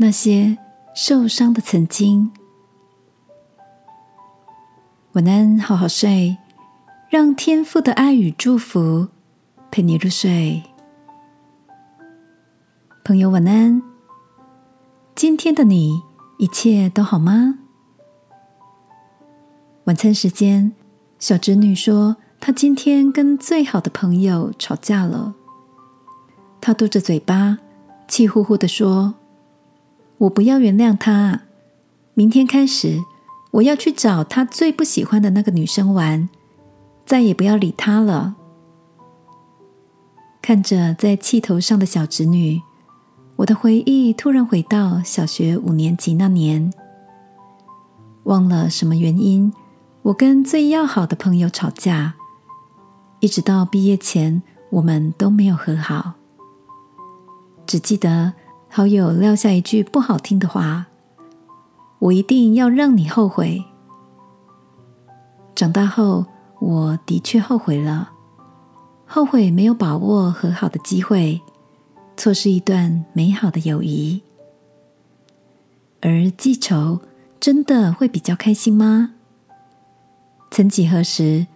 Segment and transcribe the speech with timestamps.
[0.00, 0.56] 那些
[0.94, 2.30] 受伤的曾经。
[5.14, 6.38] 晚安，好好睡，
[7.10, 9.08] 让天父的爱与祝福
[9.72, 10.62] 陪你入睡。
[13.04, 13.82] 朋友，晚安。
[15.16, 16.00] 今天的你
[16.38, 17.58] 一切都好吗？
[19.86, 20.74] 晚餐时间，
[21.18, 25.34] 小侄女说，她今天跟最好的朋友吵架了。
[26.60, 27.58] 她嘟着嘴巴，
[28.06, 29.14] 气呼呼的说。
[30.18, 31.42] 我不要原谅他。
[32.14, 33.00] 明天开始，
[33.52, 36.28] 我要去找他最不喜欢的那个女生玩，
[37.06, 38.34] 再也不要理他了。
[40.42, 42.60] 看着在气头上的小侄女，
[43.36, 46.72] 我的回忆突然回到小学五年级那年。
[48.24, 49.52] 忘了什么原因，
[50.02, 52.14] 我跟最要好的朋友吵架，
[53.20, 56.14] 一直到毕业前，我们都没有和好。
[57.64, 58.32] 只记得。
[58.70, 60.86] 好友撂下一句不好听的话，
[61.98, 63.64] 我一定要让你后悔。
[65.54, 66.26] 长大后，
[66.60, 68.10] 我的确后悔了，
[69.06, 71.40] 后悔没有把握和好的机会，
[72.16, 74.22] 错失一段美好的友谊。
[76.00, 77.00] 而记仇
[77.40, 79.14] 真的会比较开心吗？
[80.50, 81.46] 曾几何时，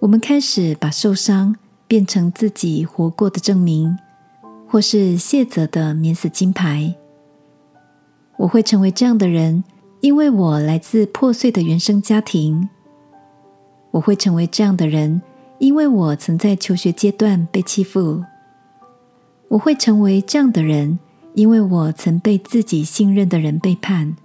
[0.00, 1.54] 我们开始把受伤
[1.86, 3.96] 变成自己活过的证明。
[4.72, 6.94] 或是谢泽的免死金牌，
[8.38, 9.62] 我会成为这样的人，
[10.00, 12.70] 因为我来自破碎的原生家庭。
[13.90, 15.20] 我会成为这样的人，
[15.58, 18.24] 因为我曾在求学阶段被欺负。
[19.48, 20.98] 我会成为这样的人，
[21.34, 24.16] 因为我曾被自己信任的人背叛。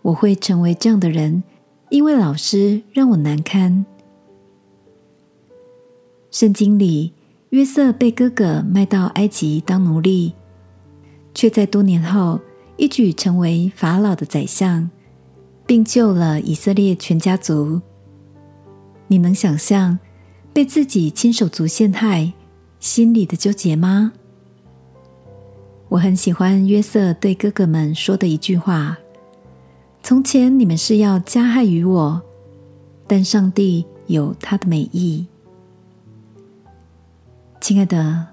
[0.00, 1.44] 我会成为这样的人，
[1.90, 3.84] 因为老师让我难堪。
[6.30, 7.12] 圣经里。
[7.50, 10.34] 约瑟被哥哥卖到埃及当奴隶，
[11.32, 12.40] 却在多年后
[12.76, 14.90] 一举成为法老的宰相，
[15.64, 17.80] 并救了以色列全家族。
[19.06, 19.96] 你能想象
[20.52, 22.32] 被自己亲手足陷害
[22.80, 24.12] 心里的纠结吗？
[25.88, 28.98] 我很喜欢约瑟对哥哥们说的一句话
[30.02, 32.20] ：“从前你们是要加害于我，
[33.06, 35.24] 但上帝有他的美意。”
[37.60, 38.26] 亲爱的，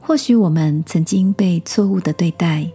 [0.00, 2.70] 或许我们曾经被错误的对待，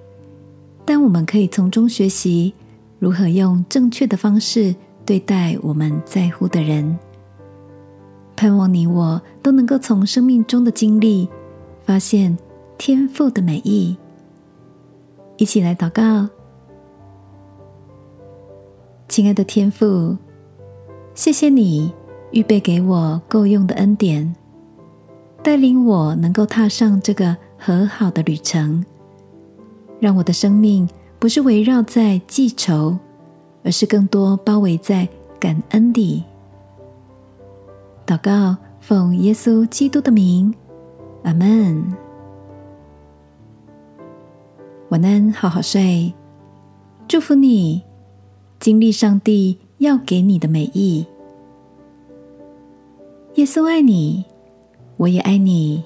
[0.84, 2.53] 但我们可以从中学习
[2.97, 4.75] 如何用正确的方式
[5.06, 6.97] 对待我们在乎的人。
[8.35, 11.29] 盼望你我都能够从生命中的经历
[11.85, 12.38] 发现
[12.78, 13.96] 天赋的美意。
[15.38, 16.28] 一起来祷告，
[19.08, 20.18] 亲爱的天父，
[21.13, 21.94] 谢谢你
[22.31, 24.35] 预备给我够用的恩典。
[25.41, 28.83] 带领我能够踏上这个和好的旅程，
[30.00, 32.97] 让我的生命不是围绕在记仇，
[33.63, 35.07] 而是更多包围在
[35.39, 36.23] 感恩里。
[38.05, 40.53] 祷告，奉耶稣基督的名，
[41.23, 41.83] 阿门。
[44.89, 46.13] 晚安，好好睡。
[47.07, 47.83] 祝福你，
[48.59, 51.05] 经历上帝要给你的美意。
[53.35, 54.25] 耶稣爱你。
[54.99, 55.81] 我也爱你。